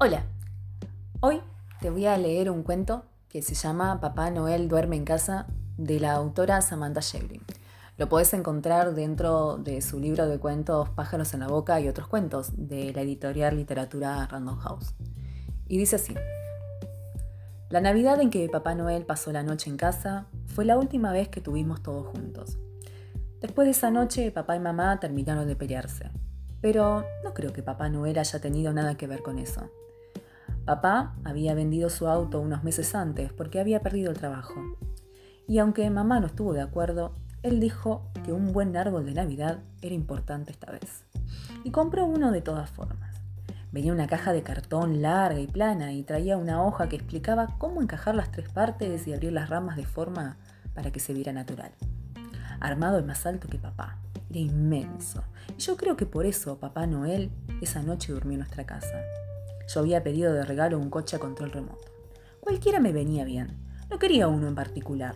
[0.00, 0.22] Hola,
[1.18, 1.40] hoy
[1.80, 5.98] te voy a leer un cuento que se llama Papá Noel duerme en casa de
[5.98, 7.42] la autora Samantha Shevlin.
[7.96, 12.06] Lo puedes encontrar dentro de su libro de cuentos Pájaros en la Boca y otros
[12.06, 14.94] cuentos de la editorial Literatura Random House.
[15.66, 16.14] Y dice así.
[17.68, 21.28] La Navidad en que Papá Noel pasó la noche en casa fue la última vez
[21.28, 22.56] que tuvimos todos juntos.
[23.40, 26.08] Después de esa noche, papá y mamá terminaron de pelearse.
[26.60, 29.70] Pero no creo que Papá Noel haya tenido nada que ver con eso.
[30.68, 34.60] Papá había vendido su auto unos meses antes porque había perdido el trabajo.
[35.46, 39.60] Y aunque mamá no estuvo de acuerdo, él dijo que un buen árbol de Navidad
[39.80, 41.06] era importante esta vez.
[41.64, 43.16] Y compró uno de todas formas.
[43.72, 47.80] Venía una caja de cartón larga y plana y traía una hoja que explicaba cómo
[47.80, 50.36] encajar las tres partes y abrir las ramas de forma
[50.74, 51.72] para que se viera natural.
[52.60, 53.96] Armado el más alto que papá.
[54.28, 55.24] Era inmenso.
[55.56, 57.30] Y yo creo que por eso Papá Noel
[57.62, 58.92] esa noche durmió en nuestra casa.
[59.68, 61.92] Yo había pedido de regalo un coche a control remoto.
[62.40, 63.58] Cualquiera me venía bien.
[63.90, 65.14] No quería uno en particular.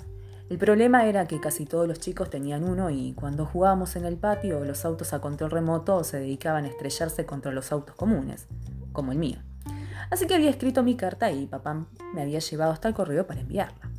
[0.51, 4.19] El problema era que casi todos los chicos tenían uno y cuando jugábamos en el
[4.19, 8.47] patio los autos a control remoto se dedicaban a estrellarse contra los autos comunes,
[8.93, 9.39] como el mío.
[10.11, 13.41] Así que había escrito mi carta y papá me había llevado hasta el correo para
[13.41, 13.91] enviarla.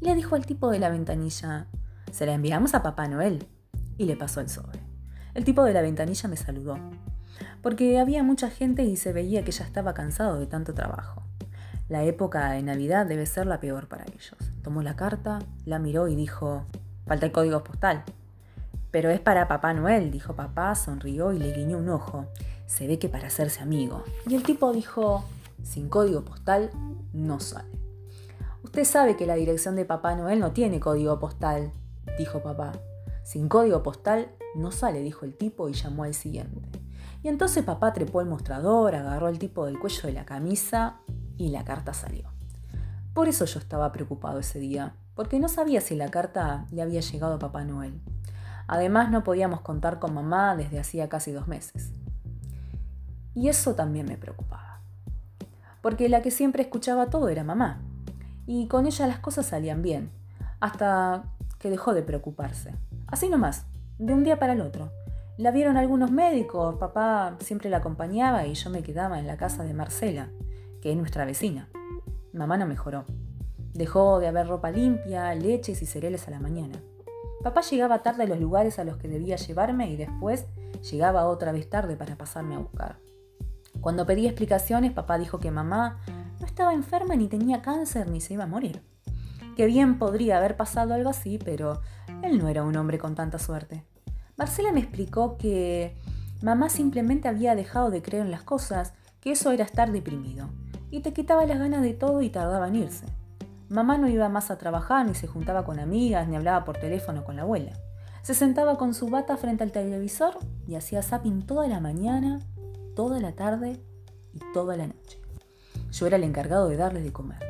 [0.00, 1.66] Le dijo al tipo de la ventanilla,
[2.10, 3.46] se la enviamos a Papá Noel.
[3.98, 4.80] Y le pasó el sobre.
[5.34, 6.78] El tipo de la ventanilla me saludó
[7.62, 11.22] porque había mucha gente y se veía que ya estaba cansado de tanto trabajo.
[11.88, 14.36] La época de Navidad debe ser la peor para ellos.
[14.62, 16.64] Tomó la carta, la miró y dijo,
[17.06, 18.04] falta el código postal.
[18.90, 22.26] Pero es para Papá Noel, dijo papá, sonrió y le guiñó un ojo.
[22.66, 24.04] Se ve que para hacerse amigo.
[24.26, 25.24] Y el tipo dijo,
[25.62, 26.70] sin código postal
[27.12, 27.68] no sale.
[28.62, 31.72] Usted sabe que la dirección de Papá Noel no tiene código postal,
[32.18, 32.72] dijo papá.
[33.24, 36.68] Sin código postal no sale, dijo el tipo y llamó al siguiente.
[37.22, 40.96] Y entonces papá trepó el mostrador, agarró el tipo del cuello de la camisa
[41.36, 42.30] y la carta salió.
[43.12, 47.00] Por eso yo estaba preocupado ese día, porque no sabía si la carta le había
[47.00, 48.00] llegado a Papá Noel.
[48.66, 51.90] Además no podíamos contar con mamá desde hacía casi dos meses.
[53.34, 54.80] Y eso también me preocupaba.
[55.82, 57.80] Porque la que siempre escuchaba todo era mamá.
[58.46, 60.10] Y con ella las cosas salían bien,
[60.60, 61.24] hasta
[61.58, 62.74] que dejó de preocuparse.
[63.06, 63.66] Así nomás,
[63.98, 64.92] de un día para el otro.
[65.40, 69.64] La vieron algunos médicos, papá siempre la acompañaba y yo me quedaba en la casa
[69.64, 70.28] de Marcela,
[70.82, 71.70] que es nuestra vecina.
[72.34, 73.06] Mamá no mejoró.
[73.72, 76.82] Dejó de haber ropa limpia, leches y cereales a la mañana.
[77.42, 80.44] Papá llegaba tarde a los lugares a los que debía llevarme y después
[80.90, 82.98] llegaba otra vez tarde para pasarme a buscar.
[83.80, 86.02] Cuando pedí explicaciones, papá dijo que mamá
[86.38, 88.82] no estaba enferma ni tenía cáncer ni se iba a morir.
[89.56, 91.80] Que bien podría haber pasado algo así, pero
[92.22, 93.86] él no era un hombre con tanta suerte.
[94.40, 95.94] Marcela me explicó que
[96.40, 100.48] mamá simplemente había dejado de creer en las cosas, que eso era estar deprimido,
[100.90, 103.04] y te quitaba las ganas de todo y tardaba en irse.
[103.68, 107.22] Mamá no iba más a trabajar, ni se juntaba con amigas, ni hablaba por teléfono
[107.22, 107.72] con la abuela.
[108.22, 112.40] Se sentaba con su bata frente al televisor y hacía zapping toda la mañana,
[112.96, 113.78] toda la tarde
[114.32, 115.20] y toda la noche.
[115.92, 117.40] Yo era el encargado de darle de comer.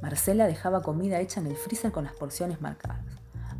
[0.00, 3.04] Marcela dejaba comida hecha en el freezer con las porciones marcadas.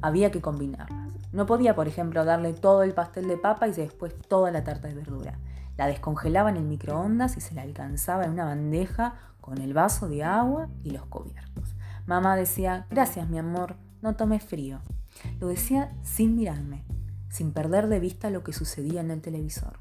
[0.00, 1.05] Había que combinarlas.
[1.32, 4.88] No podía, por ejemplo, darle todo el pastel de papa y después toda la tarta
[4.88, 5.38] de verdura.
[5.76, 10.08] La descongelaba en el microondas y se la alcanzaba en una bandeja con el vaso
[10.08, 11.74] de agua y los cubiertos.
[12.06, 14.80] Mamá decía, gracias mi amor, no tomes frío.
[15.40, 16.84] Lo decía sin mirarme,
[17.28, 19.80] sin perder de vista lo que sucedía en el televisor.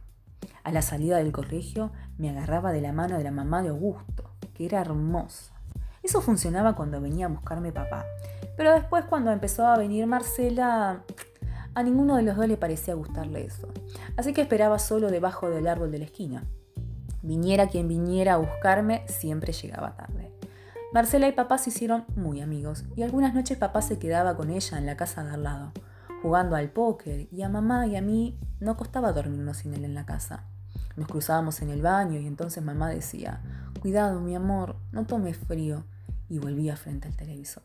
[0.64, 4.32] A la salida del colegio me agarraba de la mano de la mamá de Augusto,
[4.54, 5.54] que era hermosa.
[6.02, 8.06] Eso funcionaba cuando venía a buscarme papá.
[8.58, 11.04] Pero después cuando empezó a venir Marcela,
[11.76, 13.68] a ninguno de los dos le parecía gustarle eso,
[14.18, 16.46] así que esperaba solo debajo del árbol de la esquina.
[17.22, 20.32] Viniera quien viniera a buscarme, siempre llegaba tarde.
[20.94, 24.78] Marcela y papá se hicieron muy amigos y algunas noches papá se quedaba con ella
[24.78, 25.72] en la casa de al lado,
[26.22, 29.96] jugando al póker y a mamá y a mí no costaba dormirnos sin él en
[29.96, 30.46] la casa.
[30.96, 33.42] Nos cruzábamos en el baño y entonces mamá decía,
[33.82, 35.84] cuidado mi amor, no tomes frío,
[36.30, 37.64] y volvía frente al televisor.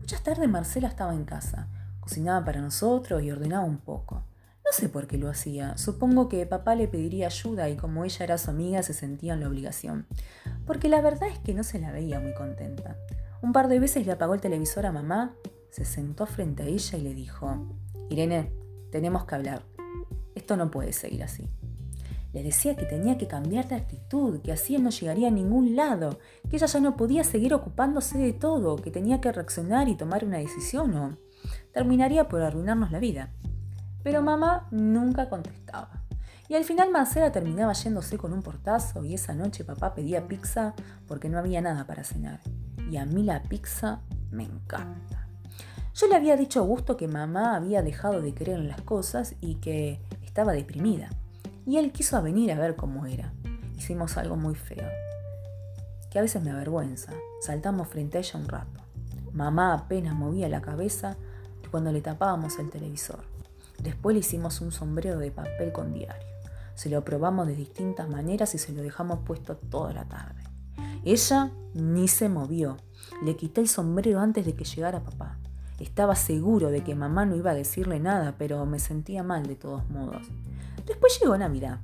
[0.00, 1.68] Muchas tardes Marcela estaba en casa
[2.04, 4.16] Cocinaba para nosotros y ordenaba un poco.
[4.62, 5.78] No sé por qué lo hacía.
[5.78, 9.40] Supongo que papá le pediría ayuda y como ella era su amiga se sentía en
[9.40, 10.06] la obligación.
[10.66, 12.98] Porque la verdad es que no se la veía muy contenta.
[13.40, 15.34] Un par de veces le apagó el televisor a mamá,
[15.70, 17.74] se sentó frente a ella y le dijo,
[18.10, 18.52] Irene,
[18.92, 19.62] tenemos que hablar.
[20.34, 21.48] Esto no puede seguir así.
[22.34, 25.74] Le decía que tenía que cambiar de actitud, que así él no llegaría a ningún
[25.74, 26.18] lado,
[26.50, 30.26] que ella ya no podía seguir ocupándose de todo, que tenía que reaccionar y tomar
[30.26, 31.23] una decisión o
[31.74, 33.28] terminaría por arruinarnos la vida.
[34.02, 35.90] Pero mamá nunca contestaba.
[36.48, 40.74] Y al final Marcela terminaba yéndose con un portazo y esa noche papá pedía pizza
[41.08, 42.40] porque no había nada para cenar.
[42.90, 44.00] Y a mí la pizza
[44.30, 45.26] me encanta.
[45.94, 49.34] Yo le había dicho a Augusto que mamá había dejado de creer en las cosas
[49.40, 51.08] y que estaba deprimida.
[51.66, 53.32] Y él quiso venir a ver cómo era.
[53.76, 54.86] Hicimos algo muy feo,
[56.10, 57.12] que a veces me avergüenza.
[57.40, 58.80] Saltamos frente a ella un rato.
[59.32, 61.16] Mamá apenas movía la cabeza
[61.74, 63.24] cuando le tapábamos el televisor.
[63.82, 66.28] Después le hicimos un sombrero de papel con diario.
[66.76, 70.40] Se lo probamos de distintas maneras y se lo dejamos puesto toda la tarde.
[71.04, 72.76] Ella ni se movió.
[73.24, 75.36] Le quité el sombrero antes de que llegara papá.
[75.80, 79.56] Estaba seguro de que mamá no iba a decirle nada, pero me sentía mal de
[79.56, 80.28] todos modos.
[80.86, 81.80] Después llegó Navidad.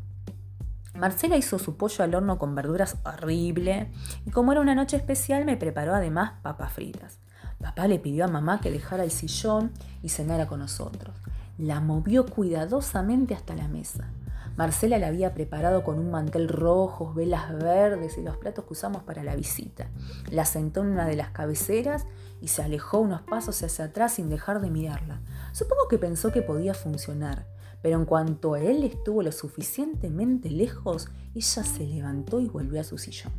[0.94, 3.90] Marcela hizo su pollo al horno con verduras horrible
[4.24, 7.18] y como era una noche especial me preparó además papas fritas.
[7.60, 9.72] Papá le pidió a mamá que dejara el sillón
[10.02, 11.14] y cenara con nosotros.
[11.58, 14.08] La movió cuidadosamente hasta la mesa.
[14.56, 19.02] Marcela la había preparado con un mantel rojo, velas verdes y los platos que usamos
[19.02, 19.88] para la visita.
[20.30, 22.06] La sentó en una de las cabeceras
[22.40, 25.20] y se alejó unos pasos hacia atrás sin dejar de mirarla.
[25.52, 27.46] Supongo que pensó que podía funcionar,
[27.82, 32.96] pero en cuanto él estuvo lo suficientemente lejos, ella se levantó y volvió a su
[32.96, 33.32] sillón.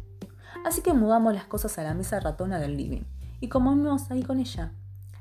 [0.63, 3.03] Así que mudamos las cosas a la mesa ratona del living
[3.41, 4.71] y comimos ahí con ella.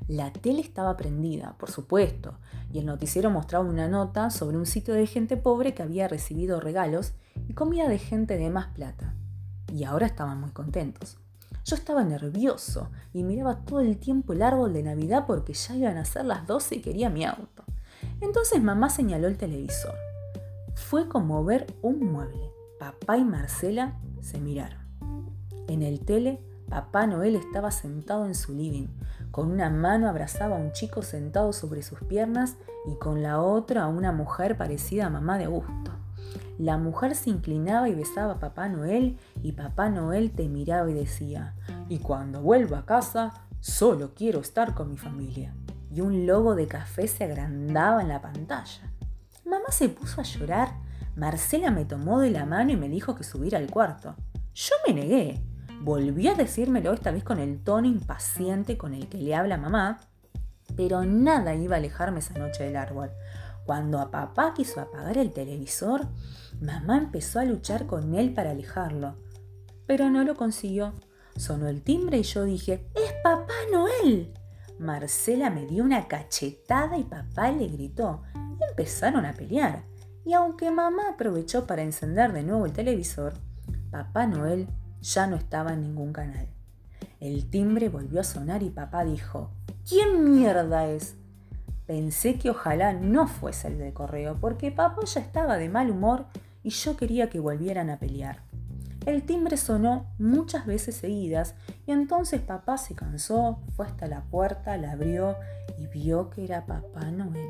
[0.07, 2.35] La tele estaba prendida, por supuesto,
[2.71, 6.59] y el noticiero mostraba una nota sobre un sitio de gente pobre que había recibido
[6.59, 7.13] regalos
[7.47, 9.15] y comida de gente de más plata.
[9.73, 11.17] Y ahora estaban muy contentos.
[11.65, 15.97] Yo estaba nervioso y miraba todo el tiempo el árbol de Navidad porque ya iban
[15.97, 17.63] a ser las 12 y quería mi auto.
[18.19, 19.95] Entonces mamá señaló el televisor.
[20.75, 22.51] Fue como ver un mueble.
[22.79, 24.81] Papá y Marcela se miraron.
[25.67, 26.41] En el tele,
[26.71, 28.87] Papá Noel estaba sentado en su living.
[29.29, 32.55] Con una mano abrazaba a un chico sentado sobre sus piernas
[32.89, 35.91] y con la otra a una mujer parecida a mamá de Augusto.
[36.57, 40.93] La mujer se inclinaba y besaba a Papá Noel y Papá Noel te miraba y
[40.93, 41.55] decía,
[41.89, 45.53] y cuando vuelva a casa, solo quiero estar con mi familia.
[45.93, 48.93] Y un logo de café se agrandaba en la pantalla.
[49.43, 50.69] Mamá se puso a llorar.
[51.17, 54.15] Marcela me tomó de la mano y me dijo que subiera al cuarto.
[54.53, 55.50] Yo me negué.
[55.83, 59.99] Volvió a decírmelo esta vez con el tono impaciente con el que le habla mamá,
[60.75, 63.09] pero nada iba a alejarme esa noche del árbol.
[63.65, 66.07] Cuando a papá quiso apagar el televisor,
[66.61, 69.15] mamá empezó a luchar con él para alejarlo,
[69.87, 70.93] pero no lo consiguió.
[71.35, 74.33] Sonó el timbre y yo dije, ¡Es Papá Noel!
[74.77, 78.21] Marcela me dio una cachetada y papá le gritó.
[78.69, 79.83] Empezaron a pelear.
[80.25, 83.33] Y aunque mamá aprovechó para encender de nuevo el televisor,
[83.89, 84.67] Papá Noel
[85.01, 86.47] ya no estaba en ningún canal.
[87.19, 89.51] El timbre volvió a sonar y papá dijo,
[89.87, 91.15] ¿quién mierda es?
[91.85, 96.25] Pensé que ojalá no fuese el de correo, porque papá ya estaba de mal humor
[96.63, 98.43] y yo quería que volvieran a pelear.
[99.05, 101.55] El timbre sonó muchas veces seguidas
[101.87, 105.35] y entonces papá se cansó, fue hasta la puerta, la abrió
[105.77, 107.49] y vio que era Papá Noel.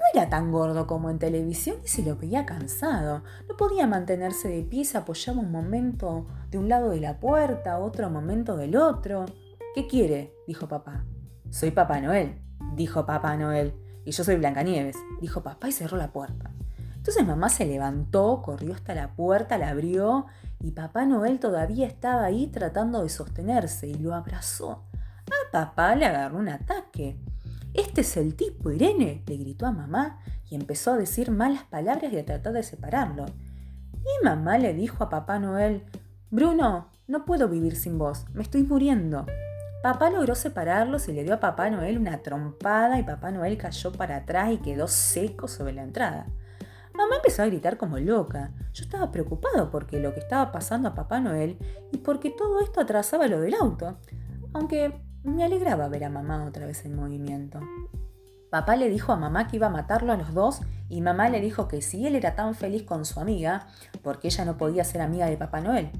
[0.00, 3.22] No era tan gordo como en televisión y se lo veía cansado.
[3.48, 7.78] No podía mantenerse de pie, se apoyaba un momento de un lado de la puerta,
[7.78, 9.26] otro momento del otro.
[9.74, 10.34] ¿Qué quiere?
[10.46, 11.04] dijo papá.
[11.50, 12.40] Soy Papá Noel,
[12.74, 13.74] dijo Papá Noel.
[14.06, 16.50] Y yo soy Blancanieves, dijo papá y cerró la puerta.
[16.96, 20.26] Entonces mamá se levantó, corrió hasta la puerta, la abrió
[20.60, 24.84] y Papá Noel todavía estaba ahí tratando de sostenerse y lo abrazó.
[25.26, 27.18] A papá le agarró un ataque.
[27.74, 32.12] Este es el tipo, Irene, le gritó a mamá y empezó a decir malas palabras
[32.12, 33.26] y a tratar de separarlo.
[33.94, 35.84] Y mamá le dijo a Papá Noel,
[36.30, 39.26] Bruno, no puedo vivir sin vos, me estoy muriendo.
[39.82, 43.92] Papá logró separarlos y le dio a Papá Noel una trompada y Papá Noel cayó
[43.92, 46.26] para atrás y quedó seco sobre la entrada.
[46.92, 48.52] Mamá empezó a gritar como loca.
[48.74, 51.56] Yo estaba preocupado porque lo que estaba pasando a Papá Noel
[51.92, 53.96] y porque todo esto atrasaba lo del auto.
[54.52, 57.60] Aunque me alegraba ver a mamá otra vez en movimiento.
[58.50, 61.40] Papá le dijo a mamá que iba a matarlo a los dos y mamá le
[61.40, 63.68] dijo que si él era tan feliz con su amiga,
[64.02, 65.90] porque ella no podía ser amiga de Papá Noel.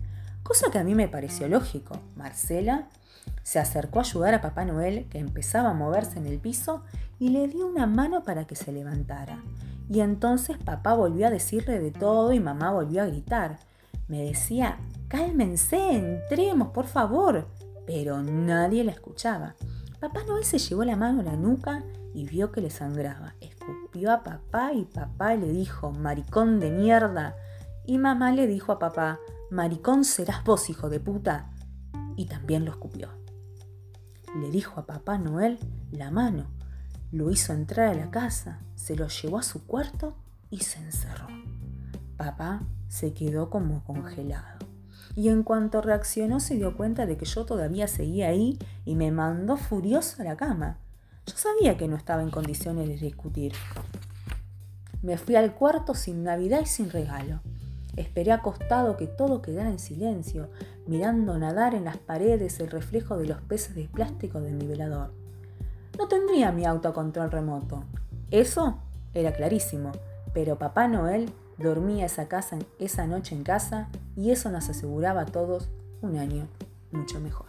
[0.42, 1.96] Cosa que a mí me pareció lógico.
[2.16, 2.88] Marcela
[3.44, 6.82] se acercó a ayudar a Papá Noel, que empezaba a moverse en el piso,
[7.20, 9.42] y le dio una mano para que se levantara.
[9.88, 13.58] Y entonces papá volvió a decirle de todo y mamá volvió a gritar.
[14.08, 17.46] Me decía, cálmense, entremos, por favor.
[17.92, 19.56] Pero nadie la escuchaba.
[19.99, 21.82] Papá Noel se llevó la mano a la nuca
[22.14, 23.35] y vio que le sangraba.
[23.40, 27.35] Escupió a papá y papá le dijo, maricón de mierda.
[27.85, 29.18] Y mamá le dijo a papá,
[29.50, 31.50] maricón serás vos, hijo de puta.
[32.14, 33.09] Y también lo escupió.
[34.40, 35.59] Le dijo a papá Noel
[35.90, 36.47] la mano
[37.11, 40.14] lo hizo entrar a la casa, se lo llevó a su cuarto
[40.49, 41.26] y se encerró.
[42.16, 44.69] Papá se quedó como congelado.
[45.17, 49.11] Y en cuanto reaccionó se dio cuenta de que yo todavía seguía ahí y me
[49.11, 50.79] mandó furioso a la cama.
[51.26, 53.52] Yo sabía que no estaba en condiciones de discutir.
[55.02, 57.40] Me fui al cuarto sin Navidad y sin regalo.
[57.97, 60.50] Esperé acostado que todo quedara en silencio,
[60.87, 65.12] mirando nadar en las paredes el reflejo de los peces de plástico del nivelador.
[65.99, 67.85] No tendría mi autocontrol remoto.
[68.31, 68.79] Eso
[69.12, 69.93] era clarísimo,
[70.33, 75.26] pero Papá Noel dormía esa, casa, esa noche en casa y eso nos aseguraba a
[75.26, 75.69] todos
[76.00, 76.49] un año
[76.90, 77.47] mucho mejor.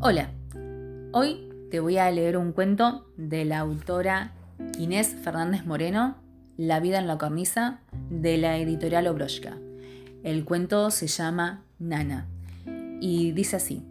[0.00, 0.28] Hola,
[1.12, 4.32] hoy te voy a leer un cuento de la autora
[4.78, 6.16] Inés Fernández Moreno,
[6.58, 9.56] La vida en la cornisa, de la editorial Obroshka.
[10.24, 12.26] El cuento se llama Nana
[12.98, 13.82] y dice así,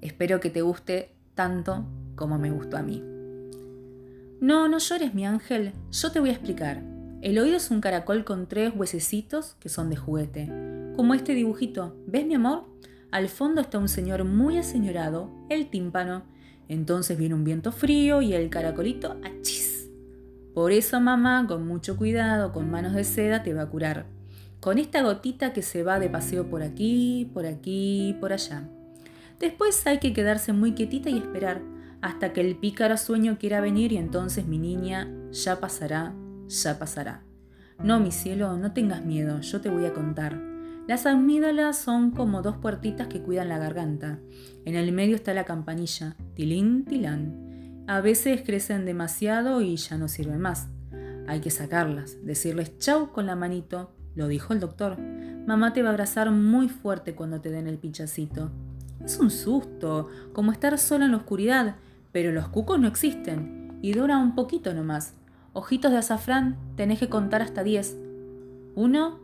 [0.00, 3.02] espero que te guste tanto como me gustó a mí.
[4.40, 6.80] No, no llores mi ángel, yo te voy a explicar.
[7.22, 10.46] El oído es un caracol con tres huesecitos que son de juguete,
[10.94, 11.96] como este dibujito.
[12.06, 12.66] ¿Ves mi amor?
[13.10, 16.22] Al fondo está un señor muy aseñorado, el tímpano.
[16.68, 19.90] Entonces viene un viento frío y el caracolito achis.
[20.54, 24.19] Por eso mamá, con mucho cuidado, con manos de seda, te va a curar.
[24.60, 28.68] Con esta gotita que se va de paseo por aquí, por aquí, por allá.
[29.38, 31.62] Después hay que quedarse muy quietita y esperar
[32.02, 36.14] hasta que el pícaro sueño quiera venir y entonces mi niña ya pasará,
[36.48, 37.22] ya pasará.
[37.82, 40.38] No, mi cielo, no tengas miedo, yo te voy a contar.
[40.86, 44.18] Las amígdalas son como dos puertitas que cuidan la garganta.
[44.66, 47.84] En el medio está la campanilla, tilín, tilán.
[47.86, 50.68] A veces crecen demasiado y ya no sirven más.
[51.26, 54.98] Hay que sacarlas, decirles chau con la manito, lo dijo el doctor.
[54.98, 58.50] Mamá te va a abrazar muy fuerte cuando te den el pinchacito.
[59.04, 61.76] Es un susto, como estar sola en la oscuridad,
[62.12, 65.14] pero los cucos no existen y dura un poquito nomás.
[65.52, 67.96] Ojitos de azafrán, tenés que contar hasta diez.
[68.74, 69.18] Uno,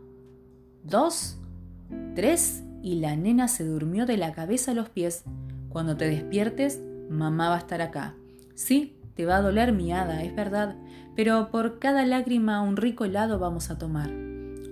[0.83, 1.37] dos,
[2.15, 5.23] Tres y la nena se durmió de la cabeza a los pies.
[5.69, 8.15] Cuando te despiertes, mamá va a estar acá.
[8.55, 10.75] Sí, te va a doler mi hada, es verdad,
[11.15, 14.09] pero por cada lágrima un rico helado vamos a tomar.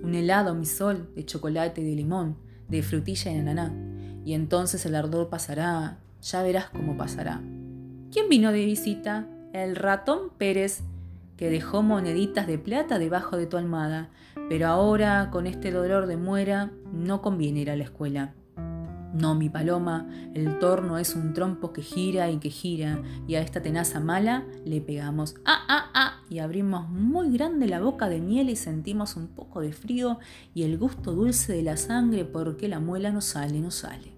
[0.06, 2.36] Un helado, mi sol, de chocolate y de limón,
[2.68, 3.74] de frutilla y ananá.
[4.24, 7.42] Y entonces el ardor pasará, ya verás cómo pasará.
[8.12, 9.26] ¿Quién vino de visita?
[9.52, 10.84] El ratón Pérez
[11.36, 14.10] que dejó moneditas de plata debajo de tu almada,
[14.48, 18.32] pero ahora, con este dolor de muera, no conviene ir a la escuela.
[19.16, 23.40] No, mi paloma, el torno es un trompo que gira y que gira, y a
[23.40, 28.20] esta tenaza mala le pegamos ah, ah, ah, y abrimos muy grande la boca de
[28.20, 30.18] miel y sentimos un poco de frío
[30.54, 34.12] y el gusto dulce de la sangre porque la muela no sale, no sale.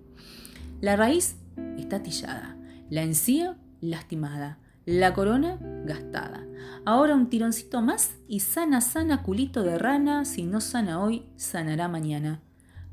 [0.80, 1.36] La raíz
[1.78, 2.56] está tillada,
[2.90, 6.44] la encía lastimada, la corona gastada.
[6.84, 11.86] Ahora un tironcito más y sana, sana culito de rana, si no sana hoy, sanará
[11.86, 12.42] mañana.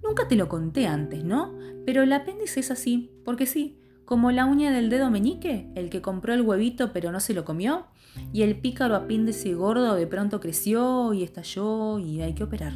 [0.05, 1.55] Nunca te lo conté antes, ¿no?
[1.85, 6.01] Pero el apéndice es así, porque sí, como la uña del dedo meñique, el que
[6.01, 7.87] compró el huevito pero no se lo comió,
[8.31, 12.73] y el pícaro apéndice gordo de pronto creció y estalló y hay que operar.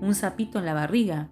[0.00, 1.30] Un sapito en la barriga,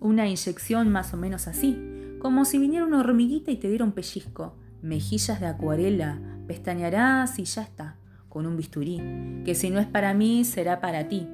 [0.00, 1.76] una inyección más o menos así,
[2.20, 7.44] como si viniera una hormiguita y te diera un pellizco, mejillas de acuarela, pestañearás y
[7.44, 7.96] ya está,
[8.28, 9.00] con un bisturí,
[9.44, 11.26] que si no es para mí, será para ti.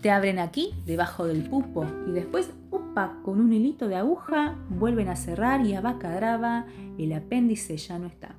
[0.00, 5.08] Te abren aquí, debajo del pupo, y después, upa, con un hilito de aguja, vuelven
[5.08, 6.66] a cerrar y abacadraba,
[6.98, 8.36] el apéndice ya no está.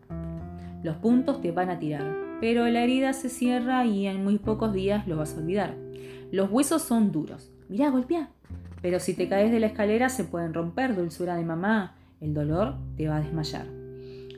[0.84, 4.74] Los puntos te van a tirar, pero la herida se cierra y en muy pocos
[4.74, 5.76] días lo vas a olvidar.
[6.32, 7.52] Los huesos son duros.
[7.70, 8.30] Mirá, golpea.
[8.82, 11.96] Pero si te caes de la escalera se pueden romper, dulzura de mamá.
[12.22, 13.66] El dolor te va a desmayar.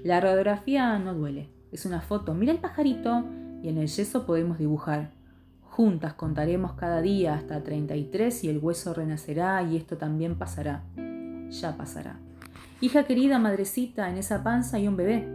[0.04, 3.26] La radiografía no duele, es una foto, mira el pajarito
[3.62, 5.12] y en el yeso podemos dibujar.
[5.80, 10.84] Juntas contaremos cada día hasta 33 y el hueso renacerá y esto también pasará.
[11.52, 12.20] Ya pasará.
[12.82, 15.26] Hija querida, madrecita, en esa panza hay un bebé.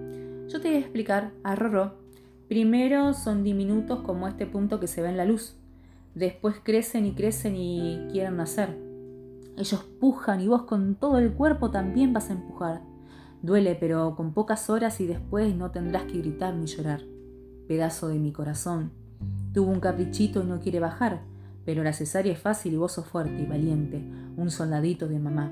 [0.49, 1.95] Yo te voy a explicar a Rorro.
[2.47, 5.57] Primero son diminutos como este punto que se ve en la luz.
[6.15, 8.79] Después crecen y crecen y quieren nacer.
[9.57, 12.83] Ellos pujan y vos con todo el cuerpo también vas a empujar.
[13.41, 17.01] Duele, pero con pocas horas y después no tendrás que gritar ni llorar.
[17.67, 19.04] Pedazo de mi corazón.
[19.55, 21.23] Tuvo un caprichito y no quiere bajar,
[21.65, 24.05] pero la cesárea es fácil y vos sos fuerte y valiente,
[24.37, 25.51] un soldadito de mamá.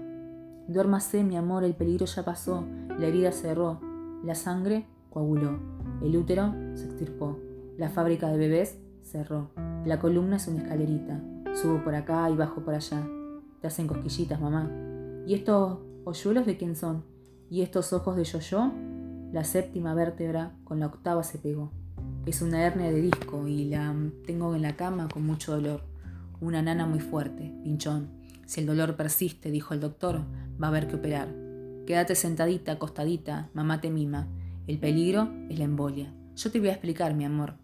[0.69, 2.67] Duérmase, mi amor, el peligro ya pasó,
[2.99, 3.81] la herida cerró,
[4.23, 5.59] la sangre coaguló,
[6.03, 7.39] el útero se extirpó,
[7.79, 9.51] la fábrica de bebés cerró,
[9.87, 11.21] la columna es una escalerita,
[11.55, 13.07] Subo por acá y bajo por allá.
[13.61, 14.71] Te hacen cosquillitas, mamá.
[15.27, 17.05] ¿Y estos hoyuelos de quién son?
[17.51, 18.73] ¿Y estos ojos de yo-yo?
[19.33, 21.71] La séptima vértebra con la octava se pegó.
[22.25, 23.93] Es una hernia de disco y la
[24.25, 25.83] tengo en la cama con mucho dolor.
[26.41, 28.11] Una nana muy fuerte, pinchón.
[28.47, 30.21] Si el dolor persiste, dijo el doctor,
[30.63, 31.29] va a haber que operar.
[31.85, 34.29] Quédate sentadita, acostadita, mamá te mima.
[34.69, 36.15] El peligro es la embolia.
[36.37, 37.55] Yo te voy a explicar, mi amor.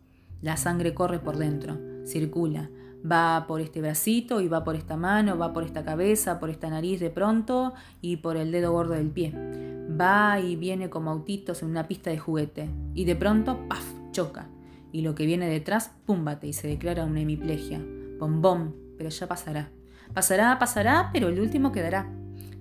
[0.42, 2.68] La sangre corre por dentro, circula,
[3.08, 6.68] va por este bracito y va por esta mano, va por esta cabeza, por esta
[6.68, 9.32] nariz de pronto y por el dedo gordo del pie.
[10.00, 14.47] Va y viene como autitos en una pista de juguete y de pronto, ¡paf!, choca.
[14.92, 17.80] Y lo que viene detrás, púmbate y se declara una hemiplegia
[18.18, 19.70] bombón, pero ya pasará.
[20.12, 22.10] Pasará, pasará, pero el último quedará.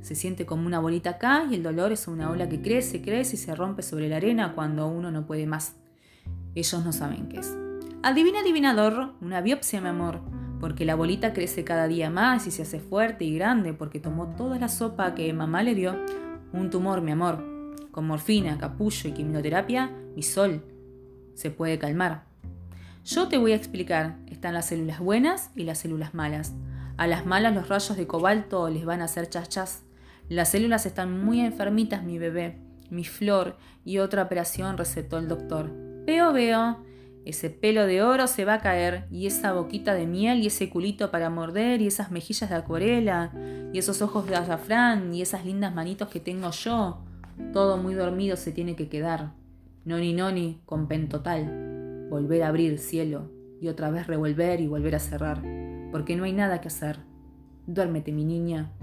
[0.02, 3.36] Se siente como una bolita acá y el dolor es una ola que crece, crece
[3.36, 5.76] y se rompe sobre la arena cuando uno no puede más.
[6.56, 7.58] Ellos no saben qué es.
[8.04, 10.22] Adivina, adivinador, una biopsia, mi amor,
[10.60, 14.36] porque la bolita crece cada día más y se hace fuerte y grande porque tomó
[14.36, 15.96] toda la sopa que mamá le dio.
[16.54, 17.44] Un tumor, mi amor.
[17.92, 20.64] Con morfina, capullo y quimioterapia, mi sol
[21.38, 22.24] se puede calmar.
[23.06, 26.54] Yo te voy a explicar, están las células buenas y las células malas.
[26.98, 29.84] A las malas los rayos de cobalto les van a hacer chachas.
[30.30, 32.58] Las células están muy enfermitas, mi bebé,
[32.90, 35.72] mi flor, y otra operación recetó el doctor.
[36.06, 36.84] Veo, veo.
[37.24, 40.70] Ese pelo de oro se va a caer, y esa boquita de miel, y ese
[40.70, 43.32] culito para morder, y esas mejillas de acuarela,
[43.72, 47.04] y esos ojos de azafrán, y esas lindas manitos que tengo yo.
[47.54, 49.37] Todo muy dormido se tiene que quedar.
[49.88, 55.00] Noni noni, con pentotal volver a abrir cielo y otra vez revolver y volver a
[55.00, 55.42] cerrar,
[55.94, 56.98] porque no hay nada que hacer.
[57.68, 58.74] Duérmete, mi niña,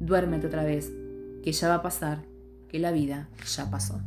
[0.00, 0.90] duérmete otra vez,
[1.42, 2.24] que ya va a pasar,
[2.70, 4.00] que la vida ya pasó.